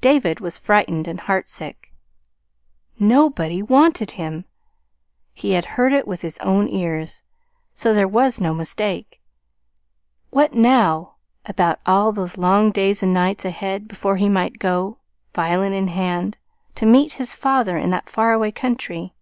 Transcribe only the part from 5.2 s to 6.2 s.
He had heard it